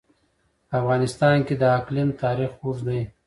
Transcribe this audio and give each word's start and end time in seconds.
په 0.67 0.73
افغانستان 0.81 1.35
کې 1.47 1.55
د 1.57 1.63
اقلیم 1.79 2.09
تاریخ 2.23 2.51
اوږد 2.63 2.85
دی. 2.87 3.01